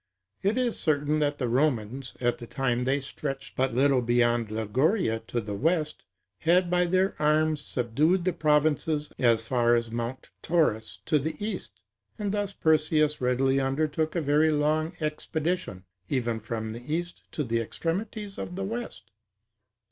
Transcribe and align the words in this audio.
It 0.41 0.57
is 0.57 0.79
certain 0.79 1.19
that 1.19 1.37
the 1.37 1.47
Romans, 1.47 2.15
at 2.19 2.39
the 2.39 2.47
time 2.47 2.85
they 2.85 2.99
stretched 3.01 3.55
but 3.55 3.75
little 3.75 4.01
beyond 4.01 4.49
Liguria 4.49 5.19
to 5.27 5.39
the 5.39 5.53
west, 5.53 6.05
had 6.39 6.71
by 6.71 6.85
their 6.85 7.13
arms 7.21 7.61
subdued 7.61 8.25
the 8.25 8.33
provinces 8.33 9.11
as 9.19 9.47
far 9.47 9.75
as 9.75 9.91
Mount 9.91 10.31
Taurus 10.41 10.97
to 11.05 11.19
the 11.19 11.35
east. 11.39 11.81
And 12.17 12.31
thus 12.31 12.51
Perseus 12.51 13.21
readily 13.21 13.59
undertook 13.59 14.15
a 14.15 14.21
very 14.21 14.49
long 14.49 14.93
expedition, 14.99 15.85
even 16.09 16.39
from 16.39 16.71
the 16.73 16.81
east 16.91 17.21
to 17.33 17.43
the 17.43 17.59
extremities 17.59 18.39
of 18.39 18.55
the 18.55 18.63
west. 18.65 19.11